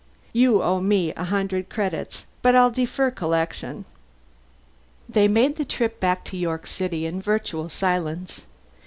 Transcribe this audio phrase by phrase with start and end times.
[0.33, 3.85] You owe me a hundred credits but I'll defer collection."
[5.07, 8.43] They made the trip back to York City in virtual silence.